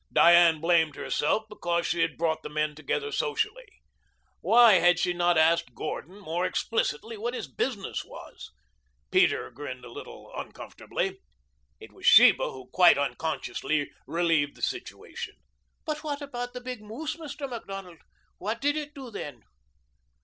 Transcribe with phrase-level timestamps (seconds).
[0.11, 3.83] Diane blamed herself because she had brought the men together socially.
[4.39, 8.49] Why had she not asked Gordon more explicitly what his business was?
[9.11, 11.19] Peter grinned a little uncomfortably.
[11.79, 15.35] It was Sheba who quite unconsciously relieved the situation.
[15.85, 17.47] "But what about the big moose, Mr.
[17.47, 17.99] Macdonald?
[18.39, 19.43] What did it do then?"